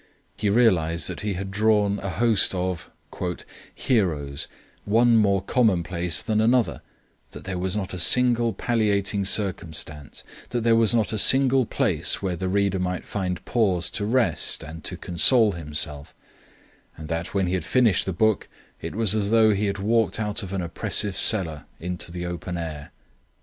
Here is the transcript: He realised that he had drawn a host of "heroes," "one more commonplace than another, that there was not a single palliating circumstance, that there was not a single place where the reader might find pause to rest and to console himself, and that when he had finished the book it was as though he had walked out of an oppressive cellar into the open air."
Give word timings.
He 0.35 0.49
realised 0.49 1.07
that 1.09 1.21
he 1.21 1.33
had 1.33 1.51
drawn 1.51 1.99
a 1.99 2.09
host 2.09 2.55
of 2.55 2.89
"heroes," 3.75 4.47
"one 4.83 5.15
more 5.15 5.43
commonplace 5.43 6.23
than 6.23 6.41
another, 6.41 6.81
that 7.33 7.43
there 7.43 7.59
was 7.59 7.77
not 7.77 7.93
a 7.93 7.99
single 7.99 8.51
palliating 8.51 9.25
circumstance, 9.25 10.23
that 10.49 10.61
there 10.61 10.75
was 10.75 10.95
not 10.95 11.13
a 11.13 11.19
single 11.19 11.67
place 11.67 12.19
where 12.19 12.35
the 12.35 12.49
reader 12.49 12.79
might 12.79 13.05
find 13.05 13.45
pause 13.45 13.91
to 13.91 14.03
rest 14.07 14.63
and 14.63 14.83
to 14.85 14.97
console 14.97 15.51
himself, 15.51 16.15
and 16.97 17.07
that 17.07 17.35
when 17.35 17.45
he 17.45 17.53
had 17.53 17.63
finished 17.63 18.07
the 18.07 18.11
book 18.11 18.47
it 18.81 18.95
was 18.95 19.13
as 19.13 19.29
though 19.29 19.51
he 19.53 19.67
had 19.67 19.77
walked 19.77 20.19
out 20.19 20.41
of 20.41 20.51
an 20.51 20.63
oppressive 20.63 21.15
cellar 21.15 21.65
into 21.79 22.11
the 22.11 22.25
open 22.25 22.57
air." 22.57 22.89